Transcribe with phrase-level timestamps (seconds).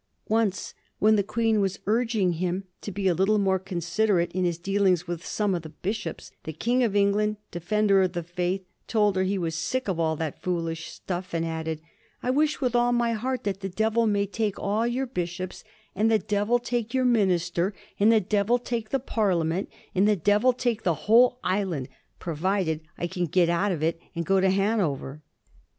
[0.29, 4.57] Once, when the Queen was urging him to be a little more considerate in his
[4.57, 8.65] dealings with some of the bishops, the King of Eng land, Defender of the Faith,
[8.87, 11.81] told her he was sick of all that foolish stuff, and added,"
[12.23, 16.09] I wish with all my heart that the devil may take all your bishops, and
[16.09, 20.81] the devil take your minister, and the devil take the Parliament, and the devil take
[20.81, 21.87] the whole island,
[22.17, 25.21] provided I can get out of it and go to Hanover."